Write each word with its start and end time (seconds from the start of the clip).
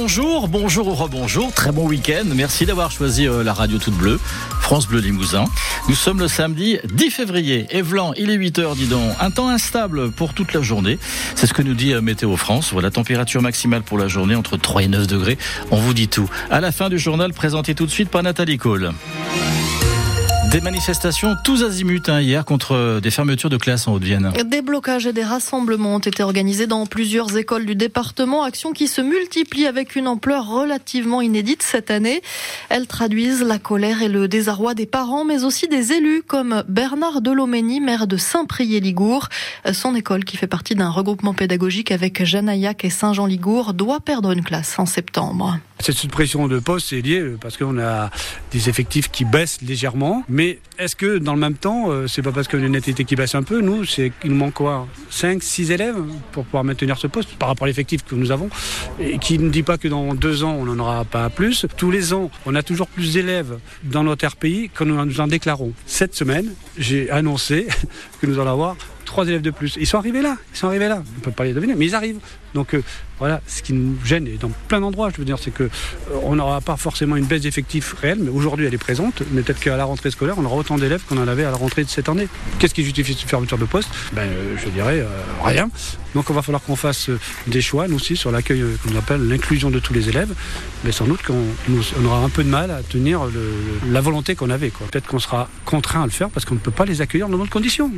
Rebonjour, 0.00 0.48
bonjour 0.48 0.88
ou 0.88 0.94
rebonjour, 0.94 1.52
très 1.52 1.72
bon 1.72 1.86
week-end. 1.86 2.24
Merci 2.34 2.64
d'avoir 2.64 2.90
choisi 2.90 3.28
euh, 3.28 3.44
la 3.44 3.52
radio 3.52 3.76
toute 3.76 3.92
bleue, 3.92 4.18
France 4.62 4.88
Bleu 4.88 4.98
Limousin. 4.98 5.44
Nous 5.90 5.94
sommes 5.94 6.20
le 6.20 6.26
samedi 6.26 6.78
10 6.90 7.10
février. 7.10 7.66
Evlan, 7.68 8.14
il 8.16 8.30
est 8.30 8.38
8h, 8.38 8.76
dis 8.76 8.86
donc. 8.86 9.12
Un 9.20 9.30
temps 9.30 9.50
instable 9.50 10.10
pour 10.10 10.32
toute 10.32 10.54
la 10.54 10.62
journée. 10.62 10.98
C'est 11.34 11.46
ce 11.46 11.52
que 11.52 11.60
nous 11.60 11.74
dit 11.74 11.92
euh, 11.92 12.00
Météo 12.00 12.34
France. 12.38 12.72
Voilà, 12.72 12.90
température 12.90 13.42
maximale 13.42 13.82
pour 13.82 13.98
la 13.98 14.08
journée 14.08 14.34
entre 14.34 14.56
3 14.56 14.84
et 14.84 14.88
9 14.88 15.06
degrés. 15.06 15.36
On 15.70 15.76
vous 15.76 15.92
dit 15.92 16.08
tout. 16.08 16.30
À 16.50 16.62
la 16.62 16.72
fin 16.72 16.88
du 16.88 16.98
journal, 16.98 17.34
présenté 17.34 17.74
tout 17.74 17.84
de 17.84 17.90
suite 17.90 18.08
par 18.08 18.22
Nathalie 18.22 18.56
Cole. 18.56 18.92
Des 20.50 20.60
manifestations 20.60 21.36
tous 21.44 21.62
azimuts 21.62 22.02
hein, 22.08 22.20
hier 22.20 22.44
contre 22.44 22.98
des 23.00 23.12
fermetures 23.12 23.50
de 23.50 23.56
classes 23.56 23.86
en 23.86 23.92
Haute-Vienne. 23.92 24.32
Des 24.46 24.62
blocages 24.62 25.06
et 25.06 25.12
des 25.12 25.22
rassemblements 25.22 25.94
ont 25.94 26.00
été 26.00 26.24
organisés 26.24 26.66
dans 26.66 26.86
plusieurs 26.86 27.36
écoles 27.36 27.66
du 27.66 27.76
département, 27.76 28.42
actions 28.42 28.72
qui 28.72 28.88
se 28.88 29.00
multiplient 29.00 29.68
avec 29.68 29.94
une 29.94 30.08
ampleur 30.08 30.48
relativement 30.48 31.20
inédite 31.20 31.62
cette 31.62 31.92
année. 31.92 32.20
Elles 32.68 32.88
traduisent 32.88 33.44
la 33.44 33.60
colère 33.60 34.02
et 34.02 34.08
le 34.08 34.26
désarroi 34.26 34.74
des 34.74 34.86
parents, 34.86 35.24
mais 35.24 35.44
aussi 35.44 35.68
des 35.68 35.92
élus 35.92 36.24
comme 36.26 36.64
Bernard 36.66 37.20
Delomény, 37.20 37.78
maire 37.78 38.08
de 38.08 38.16
Saint-Prié-Ligour. 38.16 39.28
Son 39.72 39.94
école, 39.94 40.24
qui 40.24 40.36
fait 40.36 40.48
partie 40.48 40.74
d'un 40.74 40.90
regroupement 40.90 41.32
pédagogique 41.32 41.92
avec 41.92 42.24
Janaillac 42.24 42.84
et 42.84 42.90
Saint-Jean-Ligour, 42.90 43.72
doit 43.72 44.00
perdre 44.00 44.32
une 44.32 44.42
classe 44.42 44.80
en 44.80 44.86
septembre. 44.86 45.60
Cette 45.80 45.96
suppression 45.96 46.46
de 46.46 46.58
postes 46.58 46.92
est 46.92 47.00
liée 47.00 47.24
parce 47.40 47.56
qu'on 47.56 47.78
a 47.78 48.10
des 48.52 48.68
effectifs 48.68 49.10
qui 49.10 49.24
baissent 49.24 49.62
légèrement. 49.62 50.24
Mais 50.28 50.58
est-ce 50.78 50.94
que 50.94 51.18
dans 51.18 51.34
le 51.34 51.40
même 51.40 51.54
temps, 51.54 51.90
euh, 51.90 52.06
c'est 52.06 52.22
pas 52.22 52.32
parce 52.32 52.48
qu'on 52.48 52.58
a 52.58 52.66
une 52.66 52.72
natalité 52.72 53.04
qui 53.04 53.16
baisse 53.16 53.34
un 53.34 53.42
peu, 53.42 53.60
nous, 53.60 53.84
c'est 53.84 54.12
qu'il 54.20 54.30
nous 54.30 54.36
manque 54.36 54.54
quoi 54.54 54.86
5, 55.08 55.42
6 55.42 55.70
élèves 55.70 55.96
pour 56.32 56.44
pouvoir 56.44 56.64
maintenir 56.64 56.98
ce 56.98 57.06
poste 57.06 57.34
par 57.36 57.48
rapport 57.48 57.64
à 57.64 57.68
l'effectif 57.68 58.04
que 58.04 58.14
nous 58.14 58.30
avons 58.30 58.50
et 59.00 59.18
qui 59.18 59.38
ne 59.38 59.48
dit 59.48 59.62
pas 59.62 59.78
que 59.78 59.88
dans 59.88 60.14
deux 60.14 60.44
ans, 60.44 60.56
on 60.58 60.66
n'en 60.66 60.78
aura 60.78 61.04
pas 61.04 61.30
plus. 61.30 61.66
Tous 61.76 61.90
les 61.90 62.12
ans, 62.12 62.30
on 62.44 62.54
a 62.54 62.62
toujours 62.62 62.88
plus 62.88 63.14
d'élèves 63.14 63.58
dans 63.82 64.04
notre 64.04 64.26
RPI 64.26 64.70
que 64.74 64.84
nous 64.84 65.20
en 65.20 65.26
déclarons. 65.26 65.72
Cette 65.86 66.14
semaine, 66.14 66.52
j'ai 66.76 67.10
annoncé 67.10 67.66
que 68.20 68.26
nous 68.26 68.38
allons 68.38 68.52
avoir 68.52 68.76
trois 69.10 69.26
élèves 69.26 69.42
de 69.42 69.50
plus. 69.50 69.76
Ils 69.78 69.86
sont 69.86 69.98
arrivés 69.98 70.22
là, 70.22 70.36
ils 70.54 70.56
sont 70.56 70.68
arrivés 70.68 70.88
là. 70.88 71.02
On 71.18 71.20
peut 71.20 71.32
pas 71.32 71.44
les 71.44 71.52
deviner, 71.52 71.74
mais 71.74 71.86
ils 71.86 71.94
arrivent. 71.94 72.20
Donc 72.54 72.74
euh, 72.74 72.82
voilà, 73.18 73.40
ce 73.46 73.60
qui 73.62 73.72
nous 73.72 73.96
gêne 74.04 74.26
et 74.26 74.36
dans 74.36 74.50
plein 74.68 74.80
d'endroits, 74.80 75.10
je 75.10 75.18
veux 75.18 75.24
dire, 75.24 75.38
c'est 75.38 75.50
que 75.50 75.64
euh, 75.64 75.68
on 76.22 76.36
n'aura 76.36 76.60
pas 76.60 76.76
forcément 76.76 77.16
une 77.16 77.26
baisse 77.26 77.42
d'effectifs 77.42 77.92
réelle, 78.00 78.18
mais 78.20 78.30
aujourd'hui 78.30 78.66
elle 78.66 78.74
est 78.74 78.78
présente. 78.78 79.22
Mais 79.32 79.42
peut-être 79.42 79.60
qu'à 79.60 79.76
la 79.76 79.84
rentrée 79.84 80.10
scolaire, 80.10 80.36
on 80.38 80.44
aura 80.44 80.56
autant 80.56 80.78
d'élèves 80.78 81.02
qu'on 81.08 81.18
en 81.18 81.28
avait 81.28 81.44
à 81.44 81.50
la 81.50 81.56
rentrée 81.56 81.84
de 81.84 81.88
cette 81.88 82.08
année. 82.08 82.28
Qu'est-ce 82.58 82.72
qui 82.72 82.84
justifie 82.84 83.14
cette 83.14 83.28
fermeture 83.28 83.58
de 83.58 83.64
poste? 83.64 83.88
Ben, 84.12 84.22
euh, 84.22 84.56
je 84.64 84.68
dirais 84.70 85.04
rien. 85.44 85.68
Donc 86.14 86.30
on 86.30 86.32
va 86.32 86.42
falloir 86.42 86.62
qu'on 86.62 86.76
fasse 86.76 87.10
des 87.46 87.60
choix, 87.60 87.88
nous 87.88 87.96
aussi, 87.96 88.16
sur 88.16 88.30
l'accueil 88.30 88.64
qu'on 88.84 88.96
appelle 88.96 89.28
l'inclusion 89.28 89.70
de 89.70 89.80
tous 89.80 89.92
les 89.92 90.08
élèves. 90.08 90.34
Mais 90.84 90.92
sans 90.92 91.06
doute 91.06 91.22
qu'on 91.22 91.44
on 92.00 92.04
aura 92.04 92.18
un 92.18 92.28
peu 92.28 92.44
de 92.44 92.48
mal 92.48 92.70
à 92.70 92.82
tenir 92.82 93.22
la 93.90 94.00
volonté 94.00 94.34
qu'on 94.36 94.50
avait. 94.50 94.70
Peut-être 94.70 95.06
qu'on 95.06 95.18
sera 95.18 95.48
contraint 95.64 96.02
à 96.02 96.06
le 96.06 96.12
faire 96.12 96.30
parce 96.30 96.46
qu'on 96.46 96.54
ne 96.54 96.60
peut 96.60 96.70
pas 96.70 96.84
les 96.84 97.00
accueillir 97.00 97.28
dans 97.28 97.38
d'autres 97.38 97.50
conditions. 97.50 97.90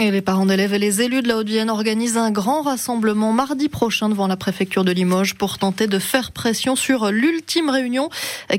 Et 0.00 0.10
les 0.10 0.22
parents 0.22 0.46
d'élèves 0.46 0.72
et 0.72 0.78
les 0.78 1.02
élus 1.02 1.20
de 1.20 1.28
la 1.28 1.36
Haute-Vienne 1.36 1.68
organisent 1.68 2.16
un 2.16 2.30
grand 2.30 2.62
rassemblement 2.62 3.32
mardi 3.32 3.68
prochain 3.68 4.08
devant 4.08 4.26
la 4.26 4.38
préfecture 4.38 4.84
de 4.84 4.90
Limoges 4.90 5.34
pour 5.34 5.58
tenter 5.58 5.86
de 5.86 5.98
faire 5.98 6.32
pression 6.32 6.76
sur 6.76 7.10
l'ultime 7.10 7.68
réunion 7.68 8.08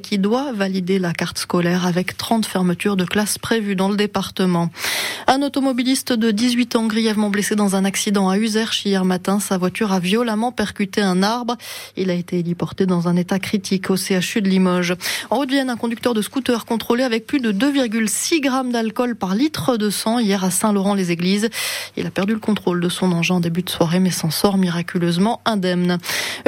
qui 0.04 0.20
doit 0.20 0.52
valider 0.54 1.00
la 1.00 1.12
carte 1.12 1.40
scolaire 1.40 1.88
avec 1.88 2.18
30 2.18 2.46
fermetures 2.46 2.96
de 2.96 3.04
classes 3.04 3.40
prévues 3.40 3.76
dans 3.76 3.90
le 3.90 3.98
département. 3.98 4.70
Un 5.28 5.42
automobiliste 5.42 6.14
de 6.14 6.32
18 6.32 6.76
ans 6.76 6.88
grièvement 6.88 7.30
blessé 7.30 7.56
dans 7.56 7.76
un 7.76 7.86
accident 7.86 8.30
à 8.30 8.38
Userche 8.38 8.86
hier 8.86 9.06
matin. 9.06 9.40
Sa 9.40 9.58
voiture 9.58 9.94
a 9.94 10.00
violemment 10.00 10.52
percuté 10.52 11.02
un 11.02 11.24
arbre. 11.24 11.58
Il 11.98 12.10
a 12.10 12.14
été 12.14 12.40
héliporté 12.40 12.86
dans 12.86 13.08
un 13.08 13.16
état 13.16 13.40
critique 13.40 13.90
au 13.90 13.96
CHU 13.96 14.42
de 14.42 14.50
Limoges. 14.50 14.96
En 15.30 15.38
Haute-Vienne, 15.38 15.70
un 15.70 15.78
conducteur 15.78 16.14
de 16.14 16.22
scooter 16.22 16.66
contrôlé 16.66 17.04
avec 17.04 17.26
plus 17.26 17.40
de 17.40 17.52
2,6 17.52 18.42
grammes 18.42 18.72
d'alcool 18.72 19.16
par 19.16 19.34
litre 19.34 19.78
de 19.78 19.90
sang 19.90 20.20
hier 20.20 20.44
à 20.44 20.52
Saint-Laurent-les-Églises 20.52 21.50
il 21.96 22.06
a 22.06 22.12
perdu 22.12 22.34
le 22.34 22.40
contrôle 22.40 22.82
de 22.82 22.90
son 22.90 23.12
engin 23.12 23.36
en 23.36 23.40
début 23.40 23.64
de 23.64 23.70
soirée, 23.70 24.00
mais 24.00 24.12
s'en 24.12 24.30
sort 24.30 24.58
miraculeusement 24.58 25.42
indemne. 25.46 26.00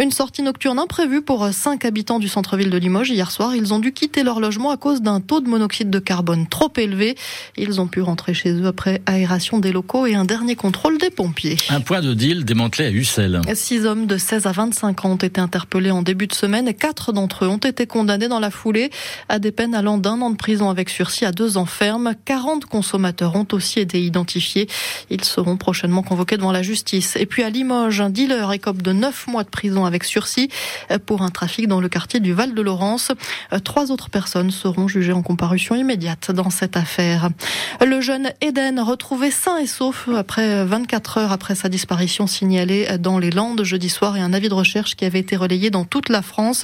Une 0.01 0.11
sortie 0.11 0.41
nocturne 0.41 0.79
imprévue 0.79 1.21
pour 1.21 1.47
cinq 1.51 1.85
habitants 1.85 2.19
du 2.19 2.27
centre-ville 2.27 2.69
de 2.69 2.77
Limoges. 2.77 3.09
Hier 3.09 3.31
soir, 3.31 3.55
ils 3.55 3.73
ont 3.73 3.79
dû 3.79 3.93
quitter 3.93 4.23
leur 4.23 4.39
logement 4.39 4.71
à 4.71 4.77
cause 4.77 5.01
d'un 5.01 5.21
taux 5.21 5.41
de 5.41 5.47
monoxyde 5.47 5.89
de 5.89 5.99
carbone 5.99 6.47
trop 6.47 6.71
élevé. 6.77 7.15
Ils 7.57 7.79
ont 7.79 7.87
pu 7.87 8.01
rentrer 8.01 8.33
chez 8.33 8.51
eux 8.51 8.64
après 8.65 9.01
aération 9.05 9.59
des 9.59 9.71
locaux 9.71 10.05
et 10.05 10.15
un 10.15 10.25
dernier 10.25 10.55
contrôle 10.55 10.97
des 10.97 11.09
pompiers. 11.09 11.57
Un 11.69 11.81
point 11.81 12.01
de 12.01 12.13
deal 12.13 12.45
démantelé 12.45 12.87
à 12.87 12.91
Ussel. 12.91 13.41
Six 13.53 13.85
hommes 13.85 14.07
de 14.07 14.17
16 14.17 14.47
à 14.47 14.51
25 14.51 15.05
ans 15.05 15.11
ont 15.11 15.15
été 15.15 15.39
interpellés 15.41 15.91
en 15.91 16.01
début 16.01 16.27
de 16.27 16.33
semaine 16.33 16.67
et 16.67 16.73
quatre 16.73 17.13
d'entre 17.13 17.45
eux 17.45 17.47
ont 17.47 17.57
été 17.57 17.87
condamnés 17.87 18.27
dans 18.27 18.39
la 18.39 18.51
foulée 18.51 18.89
à 19.29 19.39
des 19.39 19.51
peines 19.51 19.75
allant 19.75 19.97
d'un 19.97 20.21
an 20.21 20.29
de 20.29 20.37
prison 20.37 20.69
avec 20.69 20.89
sursis 20.89 21.25
à 21.25 21.31
deux 21.31 21.57
ans 21.57 21.65
ferme. 21.65 22.13
40 22.25 22.65
consommateurs 22.65 23.35
ont 23.35 23.47
aussi 23.51 23.79
été 23.79 24.01
identifiés. 24.01 24.67
Ils 25.09 25.23
seront 25.23 25.57
prochainement 25.57 26.03
convoqués 26.03 26.37
devant 26.37 26.51
la 26.51 26.63
justice. 26.63 27.15
Et 27.15 27.25
puis 27.25 27.43
à 27.43 27.49
Limoges, 27.49 28.01
un 28.01 28.09
dealer 28.09 28.51
écope 28.53 28.81
de 28.81 28.91
9 28.91 29.27
mois 29.27 29.43
de 29.43 29.49
prison 29.49 29.85
avec 29.85 30.03
sursis 30.03 30.49
pour 31.05 31.21
un 31.21 31.29
trafic 31.29 31.67
dans 31.67 31.81
le 31.81 31.89
quartier 31.89 32.19
du 32.19 32.33
Val-de-Laurence. 32.33 33.11
Trois 33.63 33.91
autres 33.91 34.09
personnes 34.09 34.51
seront 34.51 34.87
jugées 34.87 35.13
en 35.13 35.21
comparution 35.21 35.75
immédiate 35.75 36.31
dans 36.31 36.49
cette 36.49 36.77
affaire. 36.77 37.29
Le 37.85 38.01
jeune 38.01 38.31
Eden, 38.55 38.79
retrouvé 38.79 39.31
sain 39.31 39.57
et 39.57 39.67
sauf 39.67 40.07
après 40.15 40.63
24 40.63 41.17
heures 41.17 41.31
après 41.33 41.55
sa 41.55 41.67
disparition 41.67 42.25
signalée 42.25 42.87
dans 42.99 43.19
les 43.19 43.29
Landes 43.29 43.61
jeudi 43.65 43.89
soir 43.89 44.15
et 44.15 44.21
un 44.21 44.31
avis 44.31 44.47
de 44.47 44.53
recherche 44.53 44.95
qui 44.95 45.03
avait 45.03 45.19
été 45.19 45.35
relayé 45.35 45.71
dans 45.71 45.83
toute 45.83 46.07
la 46.07 46.21
France. 46.21 46.63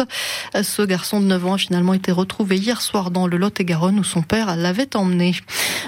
Ce 0.61 0.83
garçon 0.83 1.19
de 1.19 1.25
9 1.25 1.45
ans 1.45 1.53
a 1.55 1.57
finalement 1.57 1.93
été 1.93 2.13
retrouvé 2.13 2.55
hier 2.55 2.81
soir 2.81 3.11
dans 3.11 3.27
le 3.27 3.35
Lot-et-Garonne 3.35 3.99
où 3.99 4.05
son 4.05 4.21
père 4.21 4.55
l'avait 4.55 4.95
emmené. 4.95 5.35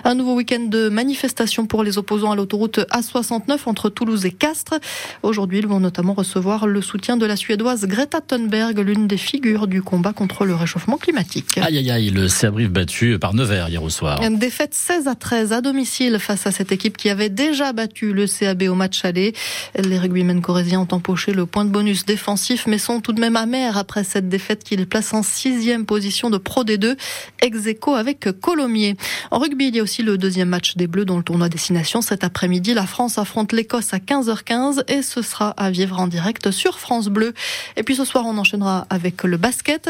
Un 0.04 0.16
nouveau 0.16 0.36
week-end 0.36 0.66
de 0.68 0.90
manifestation 0.90 1.68
pour 1.68 1.84
les 1.84 1.98
opposants 1.98 2.32
à 2.32 2.36
l'autoroute 2.36 2.80
A69 2.92 3.60
entre 3.66 3.90
Toulouse 3.90 4.26
et 4.26 4.32
Castres. 4.32 4.76
Aujourd'hui, 5.22 5.60
ils 5.60 5.68
vont 5.68 5.80
notamment 5.80 6.14
recevoir 6.14 6.68
le 6.68 6.82
soutien 6.82 7.16
de 7.16 7.26
la 7.26 7.38
Suédoise 7.38 7.86
Greta 7.86 8.20
Thunberg, 8.20 8.78
l'une 8.80 9.08
des 9.08 9.18
figures 9.18 9.68
du 9.68 9.82
combat 9.82 10.12
contre 10.12 10.44
le 10.44 10.54
réchauffement 10.54 10.98
climatique. 10.98 11.58
Aïe 11.60 11.78
aïe 11.78 11.92
aïe, 11.92 12.10
le 12.10 12.28
Cerbrive 12.28 12.72
battu 12.72 13.18
par 13.20 13.34
Nevers 13.34 13.70
hier 13.70 13.82
au 13.82 13.90
soir. 13.90 14.22
Une 14.22 14.38
défaite 14.38 14.74
16 14.74 15.08
à 15.08 15.16
13 15.16 15.54
à 15.54 15.62
domicile 15.62 15.93
face 16.20 16.48
à 16.48 16.52
cette 16.52 16.72
équipe 16.72 16.98
qui 16.98 17.10
avait 17.10 17.30
déjà 17.30 17.74
battu 17.74 18.14
le 18.14 18.26
CAB 18.28 18.64
au 18.64 18.76
match 18.76 19.06
aller. 19.06 19.34
Les 19.78 19.98
rugbymen 19.98 20.42
corésiens 20.42 20.82
ont 20.82 20.88
empoché 20.92 21.34
le 21.34 21.46
point 21.46 21.66
de 21.66 21.70
bonus 21.70 22.06
défensif 22.06 22.66
mais 22.68 22.78
sont 22.78 23.02
tout 23.02 23.14
de 23.14 23.22
même 23.22 23.36
amers 23.36 23.78
après 23.78 24.04
cette 24.04 24.30
défaite 24.30 24.64
qui 24.64 24.76
les 24.76 24.86
place 24.86 25.14
en 25.14 25.24
sixième 25.24 25.86
position 25.86 26.30
de 26.30 26.38
Pro 26.38 26.64
D2, 26.64 26.96
ex 27.42 27.58
avec 27.96 28.30
Colomiers. 28.42 28.96
En 29.32 29.40
rugby, 29.40 29.68
il 29.68 29.76
y 29.76 29.80
a 29.80 29.84
aussi 29.84 30.04
le 30.04 30.18
deuxième 30.18 30.50
match 30.50 30.76
des 30.76 30.88
Bleus 30.88 31.06
dans 31.06 31.18
le 31.18 31.24
tournoi 31.24 31.50
Destination 31.50 32.02
cet 32.02 32.24
après-midi. 32.24 32.74
La 32.74 32.88
France 32.88 33.18
affronte 33.18 33.52
l'Écosse 33.52 33.94
à 33.94 33.98
15h15 33.98 34.84
et 34.88 35.02
ce 35.02 35.22
sera 35.22 35.50
à 35.52 35.70
vivre 35.70 36.00
en 36.00 36.08
direct 36.08 36.52
sur 36.52 36.80
France 36.80 37.08
Bleu. 37.08 37.34
Et 37.78 37.84
puis 37.84 37.96
ce 37.96 38.06
soir, 38.06 38.26
on 38.26 38.38
enchaînera 38.38 38.88
avec 38.90 39.24
le 39.24 39.38
basket. 39.38 39.90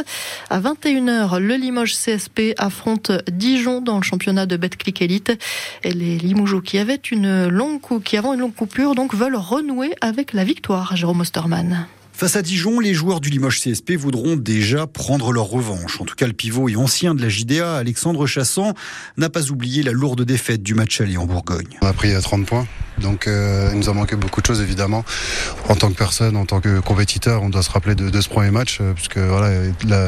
À 0.50 0.60
21h, 0.60 1.40
le 1.40 1.56
Limoges 1.56 1.96
CSP 1.96 2.54
affronte 2.58 3.12
Dijon 3.32 3.82
dans 3.82 3.98
le 3.98 4.04
championnat 4.04 4.46
de 4.46 4.58
Betclic 4.58 5.02
Elite. 5.02 5.34
Et 5.84 5.93
les 5.94 6.18
Limougeaux 6.18 6.62
qui 6.62 6.78
avaient 6.78 6.96
une 6.96 7.48
longue 7.48 7.82
qui 8.04 8.18
une 8.18 8.40
longue 8.40 8.56
coupure, 8.56 8.96
donc 8.96 9.14
veulent 9.14 9.36
renouer 9.36 9.94
avec 10.02 10.34
la 10.34 10.44
victoire. 10.44 10.96
Jérôme 10.96 11.22
Osterman. 11.22 11.88
Face 12.16 12.36
à 12.36 12.44
Dijon, 12.44 12.80
les 12.80 12.94
joueurs 12.94 13.20
du 13.20 13.30
Limoges 13.30 13.60
CSP 13.60 13.94
voudront 13.94 14.36
déjà 14.36 14.86
prendre 14.86 15.32
leur 15.32 15.46
revanche. 15.46 16.00
En 16.00 16.06
tout 16.06 16.14
cas, 16.14 16.28
le 16.28 16.34
pivot 16.34 16.70
et 16.70 16.76
ancien 16.76 17.16
de 17.16 17.22
la 17.22 17.28
JDA, 17.28 17.76
Alexandre 17.76 18.28
Chassan, 18.28 18.74
n'a 19.18 19.32
pas 19.32 19.50
oublié 19.50 19.82
la 19.82 19.92
lourde 19.92 20.22
défaite 20.22 20.62
du 20.62 20.76
match 20.76 21.02
aller 21.02 21.18
en 21.18 21.26
Bourgogne. 21.26 21.80
On 21.82 21.88
a 21.88 21.94
pris 21.94 22.14
30 22.14 22.46
points. 22.46 22.68
Donc 23.00 23.28
euh, 23.28 23.70
il 23.74 23.80
nous 23.80 23.90
a 23.90 23.94
manqué 23.94 24.16
beaucoup 24.16 24.42
de 24.42 24.46
choses 24.46 24.62
évidemment. 24.62 25.04
En 25.68 25.76
tant 25.76 25.90
que 25.90 25.98
personne, 25.98 26.38
en 26.38 26.46
tant 26.46 26.62
que 26.62 26.80
compétiteur, 26.80 27.42
on 27.42 27.50
doit 27.50 27.64
se 27.64 27.72
rappeler 27.72 27.96
de, 27.96 28.22
ce 28.22 28.30
premier 28.30 28.52
match 28.52 28.78
euh, 28.82 28.94
puisque 28.94 29.18
voilà, 29.18 29.50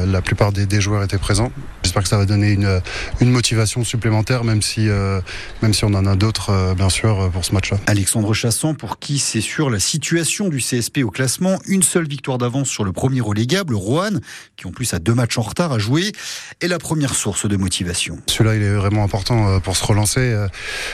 la, 0.06 0.21
plupart 0.21 0.51
des, 0.51 0.81
joueurs 0.81 1.03
étaient 1.03 1.18
présents. 1.18 1.51
J'espère 1.83 2.03
que 2.03 2.09
ça 2.09 2.18
va 2.18 2.25
donner 2.25 2.51
une, 2.51 2.81
une 3.21 3.31
motivation 3.31 3.83
supplémentaire, 3.83 4.44
même 4.44 4.62
si, 4.62 4.88
euh, 4.88 5.19
même 5.62 5.74
si 5.74 5.83
on 5.85 5.94
en 5.94 6.06
a 6.06 6.15
d'autres 6.15 6.75
bien 6.75 6.89
sûr 6.89 7.30
pour 7.31 7.44
ce 7.44 7.53
match-là. 7.53 7.77
Alexandre 7.88 8.33
Chassan, 8.33 8.75
pour 8.75 9.00
qui 9.00 9.19
c'est 9.19 9.41
sûr 9.41 9.69
la 9.69 9.80
situation 9.80 10.50
du 10.50 10.59
CSP 10.59 11.00
au 11.03 11.12
classement, 11.12 11.59
une 11.65 11.83
seule 11.83 11.94
victoire 12.03 12.38
d'avance 12.38 12.68
sur 12.68 12.83
le 12.83 12.92
premier 12.92 13.21
relégable, 13.21 13.75
Rouen, 13.75 14.19
qui 14.57 14.68
en 14.68 14.71
plus 14.71 14.94
a 14.94 15.00
deux 15.00 15.13
matchs 15.13 15.38
en 15.38 15.44
retard 15.44 15.71
à 15.71 15.80
jouer, 15.80 16.12
est 16.62 16.68
la 16.68 16.80
première 16.80 17.15
source 17.15 17.47
de 17.47 17.56
motivation. 17.56 18.19
Celui-là, 18.27 18.56
il 18.56 18.62
est 18.62 18.75
vraiment 18.75 19.03
important 19.03 19.59
pour 19.62 19.77
se 19.77 19.86
relancer 19.86 20.36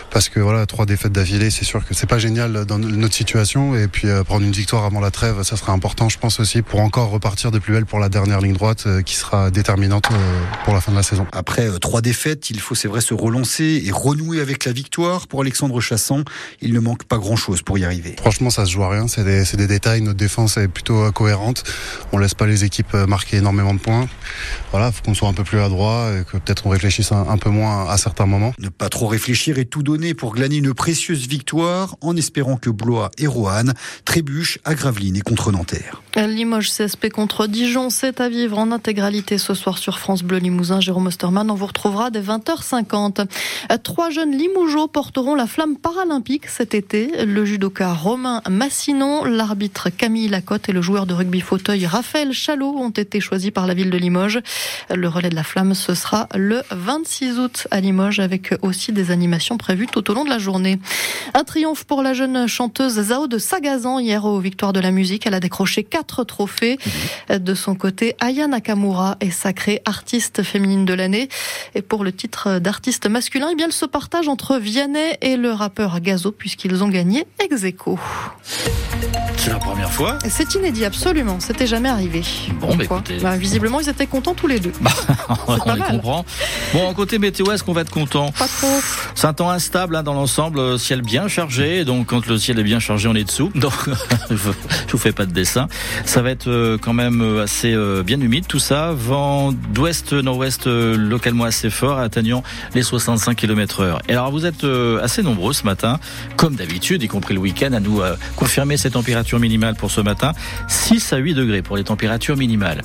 parce 0.09 0.29
que 0.29 0.39
voilà, 0.39 0.65
trois 0.65 0.85
défaites 0.85 1.11
d'affilée, 1.11 1.49
c'est 1.49 1.65
sûr 1.65 1.85
que 1.85 1.93
c'est 1.93 2.07
pas 2.07 2.19
génial 2.19 2.65
dans 2.65 2.77
notre 2.77 3.13
situation. 3.13 3.75
Et 3.75 3.87
puis 3.87 4.07
euh, 4.07 4.23
prendre 4.23 4.45
une 4.45 4.51
victoire 4.51 4.85
avant 4.85 4.99
la 4.99 5.11
trêve, 5.11 5.43
ça 5.43 5.57
sera 5.57 5.73
important, 5.73 6.09
je 6.09 6.17
pense 6.17 6.39
aussi, 6.39 6.61
pour 6.61 6.79
encore 6.79 7.09
repartir 7.09 7.51
de 7.51 7.59
plus 7.59 7.73
belle 7.73 7.85
pour 7.85 7.99
la 7.99 8.09
dernière 8.09 8.41
ligne 8.41 8.53
droite 8.53 8.83
euh, 8.87 9.01
qui 9.01 9.15
sera 9.15 9.51
déterminante 9.51 10.09
euh, 10.11 10.43
pour 10.65 10.73
la 10.73 10.81
fin 10.81 10.91
de 10.91 10.97
la 10.97 11.03
saison. 11.03 11.25
Après 11.31 11.67
trois 11.79 12.01
défaites, 12.01 12.49
il 12.49 12.59
faut 12.59 12.75
c'est 12.75 12.87
vrai 12.87 13.01
se 13.01 13.13
relancer 13.13 13.83
et 13.85 13.91
renouer 13.91 14.41
avec 14.41 14.65
la 14.65 14.71
victoire. 14.71 15.27
Pour 15.27 15.41
Alexandre 15.41 15.79
Chassan, 15.81 16.23
il 16.61 16.73
ne 16.73 16.79
manque 16.79 17.03
pas 17.03 17.17
grand-chose 17.17 17.61
pour 17.61 17.77
y 17.77 17.85
arriver. 17.85 18.15
Franchement, 18.19 18.49
ça 18.49 18.65
se 18.65 18.71
joue 18.71 18.83
à 18.83 18.89
rien. 18.89 19.07
C'est 19.07 19.23
des, 19.23 19.43
des, 19.43 19.67
détails. 19.67 20.01
Notre 20.01 20.17
défense 20.17 20.57
est 20.57 20.67
plutôt 20.67 20.90
plutôt 20.91 21.11
cohérente. 21.11 21.63
On 22.11 22.17
laisse 22.17 22.33
pas 22.33 22.45
les 22.45 22.63
équipes 22.63 22.93
marquer 22.93 23.37
énormément 23.37 23.73
de 23.73 23.79
points. 23.79 24.07
Voilà, 24.71 24.91
faut 24.91 25.03
qu'on 25.03 25.13
soit 25.13 25.29
un 25.29 25.33
peu 25.33 25.43
plus 25.43 25.59
adroit 25.59 26.11
et 26.13 26.23
que 26.23 26.37
peut-être 26.37 26.65
on 26.67 26.69
réfléchisse 26.69 27.11
un, 27.11 27.37
peu 27.37 27.49
moins 27.49 27.87
à 27.89 27.97
certains 27.97 28.25
moments. 28.25 28.53
Ne 28.59 28.69
pas 28.69 28.89
trop 28.89 29.07
réfléchir 29.07 29.57
et 29.59 29.65
tout 29.65 29.83
donner 29.83 30.13
pour 30.13 30.33
glaner 30.33 30.57
une 30.57 30.73
précieuse 30.73 31.27
victoire 31.27 31.95
en 32.01 32.15
espérant 32.15 32.57
que 32.57 32.69
Blois 32.69 33.11
et 33.17 33.27
Roanne 33.27 33.73
trébuchent 34.05 34.59
à 34.63 34.75
Gravelines 34.75 35.17
et 35.17 35.21
contre 35.21 35.51
Nanterre. 35.51 36.01
Limoges 36.15 36.71
CSP 36.71 37.09
contre 37.09 37.47
Dijon, 37.47 37.89
c'est 37.89 38.21
à 38.21 38.29
vivre 38.29 38.57
en 38.57 38.71
intégralité 38.71 39.37
ce 39.37 39.53
soir 39.53 39.77
sur 39.77 39.99
France 39.99 40.23
Bleu 40.23 40.37
Limousin. 40.37 40.79
Jérôme 40.79 41.07
Osterman, 41.07 41.49
on 41.49 41.55
vous 41.55 41.65
retrouvera 41.67 42.09
dès 42.09 42.21
20h50. 42.21 43.27
Trois 43.83 44.09
jeunes 44.09 44.37
Limougeaux 44.37 44.87
porteront 44.87 45.35
la 45.35 45.47
flamme 45.47 45.77
paralympique 45.77 46.47
cet 46.47 46.73
été. 46.73 47.25
Le 47.25 47.45
judoka 47.45 47.93
Romain 47.93 48.41
Massinon, 48.49 49.23
l'arbitre 49.25 49.89
Camille 49.89 50.27
Lacotte 50.27 50.69
et 50.69 50.71
le 50.71 50.80
joueur 50.81 51.05
de 51.05 51.13
rugby 51.13 51.41
fauteuil 51.41 51.85
Raphaël 51.85 52.33
Chalot 52.33 52.75
ont 52.77 52.89
été 52.89 53.19
choisis 53.19 53.51
par 53.51 53.67
la 53.67 53.73
ville 53.73 53.89
de 53.89 53.97
Limoges. 53.97 54.39
Le 54.93 55.07
relais 55.07 55.29
de 55.29 55.35
la 55.35 55.43
flamme, 55.43 55.73
ce 55.73 55.95
sera 55.95 56.27
le 56.35 56.61
26 56.71 57.39
août 57.39 57.67
à 57.71 57.79
Limoges 57.79 58.19
avec 58.19 58.53
aussi 58.61 58.91
des 58.91 59.11
animations 59.11 59.57
prévues 59.57 59.87
tout 59.87 60.09
au 60.09 60.13
long 60.13 60.23
de 60.23 60.29
la 60.29 60.39
journée. 60.39 60.79
Un 61.33 61.43
triomphe 61.43 61.83
pour 61.83 62.03
la 62.03 62.13
jeune 62.13 62.47
chanteuse 62.47 62.99
Zao 63.01 63.27
de 63.27 63.37
Sagazan 63.37 63.99
hier 63.99 64.25
aux 64.25 64.39
Victoires 64.39 64.73
de 64.73 64.79
la 64.79 64.91
musique. 64.91 65.25
Elle 65.25 65.33
a 65.33 65.39
décroché 65.39 65.83
quatre 65.83 66.23
trophées. 66.23 66.77
De 67.29 67.53
son 67.53 67.75
côté, 67.75 68.15
Aya 68.19 68.47
Nakamura 68.47 69.17
est 69.19 69.31
sacrée 69.31 69.81
artiste 69.85 70.43
féminine 70.43 70.85
de 70.85 70.93
l'année. 70.93 71.29
Et 71.75 71.81
pour 71.81 72.03
le 72.03 72.11
titre 72.11 72.59
d'artiste 72.59 73.07
masculin, 73.07 73.49
eh 73.51 73.55
bien, 73.55 73.67
elle 73.67 73.71
se 73.71 73.85
partage 73.85 74.27
entre 74.27 74.57
Vianney 74.57 75.17
et 75.21 75.37
le 75.37 75.51
rappeur 75.51 75.99
Gazo 75.99 76.31
puisqu'ils 76.31 76.83
ont 76.83 76.89
gagné 76.89 77.25
ex 77.39 77.63
aequo. 77.63 77.99
C'est 79.43 79.49
la 79.49 79.57
première 79.57 79.91
fois 79.91 80.19
C'est 80.29 80.53
inédit, 80.53 80.85
absolument. 80.85 81.39
C'était 81.39 81.65
jamais 81.65 81.89
arrivé. 81.89 82.21
Bon, 82.59 82.75
bah, 82.75 82.83
écoutez. 82.83 83.17
Bah, 83.23 83.37
visiblement, 83.37 83.79
ils 83.79 83.89
étaient 83.89 84.05
contents 84.05 84.35
tous 84.35 84.45
les 84.45 84.59
deux. 84.59 84.71
Bah, 84.81 84.91
on 85.47 85.73
les 85.73 85.81
comprend. 85.81 86.23
Bon, 86.73 86.93
côté 86.93 87.17
météo, 87.17 87.51
est-ce 87.51 87.63
qu'on 87.63 87.73
va 87.73 87.81
être 87.81 87.89
content 87.89 88.31
Pas 88.33 88.45
trop. 88.45 88.79
C'est 89.15 89.25
un 89.25 89.33
temps 89.33 89.49
instable 89.49 89.95
hein, 89.95 90.03
dans 90.03 90.13
l'ensemble, 90.13 90.59
euh, 90.59 90.77
ciel 90.77 91.01
bien 91.01 91.27
chargé. 91.27 91.85
Donc, 91.85 92.05
quand 92.05 92.27
le 92.27 92.37
ciel 92.37 92.59
est 92.59 92.63
bien 92.63 92.79
chargé, 92.79 93.07
on 93.07 93.15
est 93.15 93.23
dessous. 93.23 93.51
Donc, 93.55 93.73
je 94.29 94.35
vous 94.35 94.97
fais 94.99 95.11
pas 95.11 95.25
de 95.25 95.31
dessin. 95.31 95.67
Ça 96.05 96.21
va 96.21 96.29
être 96.29 96.47
euh, 96.47 96.77
quand 96.79 96.93
même 96.93 97.21
euh, 97.23 97.41
assez 97.43 97.75
bien 98.05 98.21
humide, 98.21 98.45
tout 98.45 98.59
ça. 98.59 98.91
Vent 98.91 99.53
d'ouest, 99.73 100.13
nord-ouest, 100.13 100.67
localement 100.67 101.45
assez 101.45 101.71
fort, 101.71 101.97
atteignant 101.97 102.43
les 102.75 102.83
65 102.83 103.35
km 103.35 103.79
heure. 103.79 104.01
Et 104.07 104.11
alors, 104.11 104.29
vous 104.29 104.45
êtes 104.45 104.67
assez 105.01 105.23
nombreux 105.23 105.53
ce 105.53 105.63
matin, 105.63 105.99
comme 106.35 106.53
d'habitude, 106.53 107.01
y 107.01 107.07
compris 107.07 107.33
le 107.33 107.39
week-end, 107.39 107.73
à 107.73 107.79
nous 107.79 108.01
confirmer 108.35 108.77
ces 108.77 108.91
températures 108.91 109.30
minimale 109.39 109.75
pour 109.75 109.91
ce 109.91 110.01
matin, 110.01 110.33
6 110.67 111.13
à 111.13 111.17
8 111.17 111.33
degrés 111.33 111.61
pour 111.61 111.77
les 111.77 111.83
températures 111.83 112.37
minimales. 112.37 112.81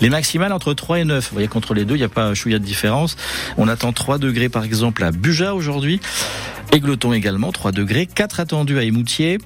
Les 0.00 0.10
maximales 0.10 0.52
entre 0.52 0.74
3 0.74 1.00
et 1.00 1.04
9. 1.04 1.24
Vous 1.24 1.34
voyez, 1.34 1.48
contre 1.48 1.74
les 1.74 1.84
deux, 1.84 1.94
il 1.94 1.98
n'y 1.98 2.04
a 2.04 2.08
pas 2.08 2.24
un 2.24 2.34
chouïa 2.34 2.58
de 2.58 2.64
différence. 2.64 3.16
On 3.56 3.68
attend 3.68 3.92
3 3.92 4.18
degrés 4.18 4.48
par 4.48 4.64
exemple 4.64 5.04
à 5.04 5.10
Buja 5.12 5.54
aujourd'hui. 5.54 6.00
Égleton 6.72 7.12
également, 7.12 7.52
3 7.52 7.72
degrés. 7.72 8.06
4 8.06 8.40
attendus 8.40 8.78
à 8.78 8.82
Émoutier. 8.84 9.38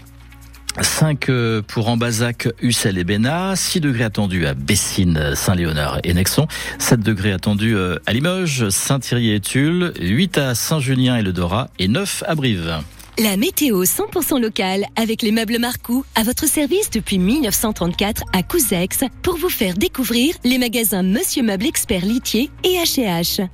5 0.80 1.28
euh, 1.28 1.62
pour 1.62 1.88
Ambazac, 1.88 2.48
Ussel 2.60 2.98
et 2.98 3.04
Bénat, 3.04 3.54
6 3.54 3.80
degrés 3.80 4.04
attendus 4.04 4.46
à 4.46 4.54
Bessines, 4.54 5.34
Saint-Léonard 5.36 6.00
et 6.02 6.12
Nexon, 6.14 6.48
7 6.78 7.00
degrés 7.00 7.32
attendus 7.32 7.76
euh, 7.76 7.96
à 8.06 8.12
Limoges, 8.12 8.68
Saint-Thierry 8.70 9.32
et 9.32 9.40
Tulle, 9.40 9.92
8 10.00 10.38
à 10.38 10.54
Saint-Julien 10.54 11.16
et 11.16 11.22
Le 11.22 11.32
Dorat 11.32 11.68
et 11.78 11.86
9 11.86 12.24
à 12.26 12.34
Brive. 12.34 12.80
La 13.18 13.36
météo 13.36 13.84
100% 13.84 14.40
locale 14.40 14.86
avec 14.96 15.22
les 15.22 15.30
meubles 15.30 15.60
Marcou 15.60 16.04
à 16.16 16.24
votre 16.24 16.48
service 16.48 16.90
depuis 16.90 17.20
1934 17.20 18.24
à 18.32 18.42
Couzex 18.42 19.04
pour 19.22 19.36
vous 19.36 19.48
faire 19.48 19.74
découvrir 19.74 20.34
les 20.42 20.58
magasins 20.58 21.04
Monsieur 21.04 21.44
Meuble 21.44 21.66
Expert 21.66 22.04
Litier 22.04 22.50
et 22.64 22.70
H&H. 22.70 23.46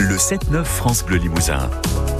Le 0.00 0.16
7-9 0.16 0.64
France 0.64 1.04
Bleu 1.04 1.18
Limousin. 1.18 1.70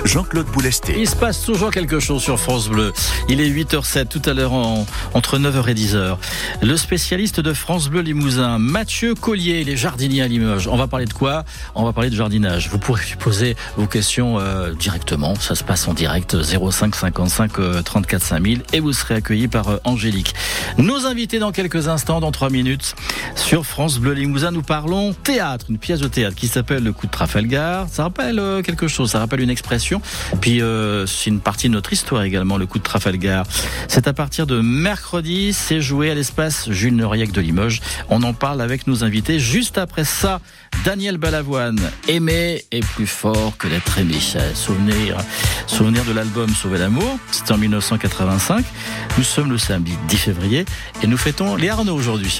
Jean-Claude 0.08 0.46
Boulesté. 0.46 0.94
Il 0.98 1.06
se 1.06 1.14
passe 1.14 1.42
toujours 1.42 1.70
quelque 1.70 2.00
chose 2.00 2.22
sur 2.22 2.40
France 2.40 2.68
Bleu. 2.68 2.94
Il 3.28 3.42
est 3.42 3.50
8h07 3.50 4.08
tout 4.08 4.22
à 4.24 4.32
l'heure 4.32 4.52
entre 4.54 5.38
9h 5.38 5.68
et 5.68 5.74
10h. 5.74 6.16
Le 6.62 6.76
spécialiste 6.78 7.40
de 7.40 7.52
France 7.52 7.90
Bleu 7.90 8.00
Limousin, 8.00 8.58
Mathieu 8.58 9.14
Collier, 9.14 9.64
les 9.64 9.76
jardiniers 9.76 10.22
à 10.22 10.28
Limoges. 10.28 10.66
On 10.66 10.78
va 10.78 10.86
parler 10.86 11.04
de 11.04 11.12
quoi? 11.12 11.44
On 11.74 11.84
va 11.84 11.92
parler 11.92 12.08
de 12.08 12.16
jardinage. 12.16 12.70
Vous 12.70 12.78
pourrez 12.78 13.02
poser 13.18 13.54
vos 13.76 13.86
questions 13.86 14.38
euh, 14.38 14.72
directement. 14.72 15.34
Ça 15.34 15.54
se 15.54 15.62
passe 15.62 15.86
en 15.86 15.92
direct 15.92 16.42
05 16.42 16.96
55 16.96 17.84
34 17.84 18.22
5000 18.22 18.62
et 18.72 18.80
vous 18.80 18.94
serez 18.94 19.16
accueilli 19.16 19.46
par 19.46 19.68
euh, 19.68 19.76
Angélique. 19.84 20.34
Nos 20.78 21.04
invités 21.04 21.38
dans 21.38 21.52
quelques 21.52 21.86
instants, 21.86 22.20
dans 22.20 22.32
3 22.32 22.48
minutes, 22.48 22.94
sur 23.36 23.66
France 23.66 23.98
Bleu 23.98 24.14
Limousin, 24.14 24.52
nous 24.52 24.62
parlons 24.62 25.12
théâtre, 25.12 25.66
une 25.68 25.78
pièce 25.78 26.00
de 26.00 26.08
théâtre 26.08 26.34
qui 26.34 26.48
s'appelle 26.48 26.82
Le 26.82 26.94
coup 26.94 27.06
de 27.06 27.12
Trafalgar. 27.12 27.88
Ça 27.92 28.04
rappelle 28.04 28.38
euh, 28.38 28.62
quelque 28.62 28.88
chose, 28.88 29.10
ça 29.10 29.18
rappelle 29.18 29.40
une 29.40 29.50
expression 29.50 29.97
puis 30.40 30.62
euh, 30.62 31.06
c'est 31.06 31.30
une 31.30 31.40
partie 31.40 31.68
de 31.68 31.74
notre 31.74 31.92
histoire 31.92 32.22
également, 32.22 32.56
le 32.56 32.66
coup 32.66 32.78
de 32.78 32.82
Trafalgar. 32.82 33.46
C'est 33.88 34.08
à 34.08 34.12
partir 34.12 34.46
de 34.46 34.60
mercredi, 34.60 35.52
c'est 35.52 35.80
joué 35.80 36.10
à 36.10 36.14
l'espace 36.14 36.70
Jules 36.70 36.96
Noriec 36.96 37.32
de 37.32 37.40
Limoges. 37.40 37.80
On 38.08 38.22
en 38.22 38.32
parle 38.32 38.60
avec 38.60 38.86
nos 38.86 39.04
invités. 39.04 39.38
Juste 39.38 39.78
après 39.78 40.04
ça, 40.04 40.40
Daniel 40.84 41.18
Balavoine, 41.18 41.80
Aimer 42.08 42.64
est 42.70 42.84
plus 42.84 43.06
fort 43.06 43.56
que 43.58 43.68
d'être 43.68 43.98
aimé. 43.98 44.16
Souvenir, 44.54 45.16
souvenir 45.66 46.04
de 46.04 46.12
l'album 46.12 46.48
Sauver 46.54 46.78
l'amour, 46.78 47.18
c'était 47.30 47.52
en 47.52 47.58
1985. 47.58 48.64
Nous 49.16 49.24
sommes 49.24 49.50
le 49.50 49.58
samedi 49.58 49.92
10 50.08 50.16
février 50.16 50.64
et 51.02 51.06
nous 51.06 51.16
fêtons 51.16 51.56
les 51.56 51.68
Arnaud 51.68 51.94
aujourd'hui. 51.94 52.30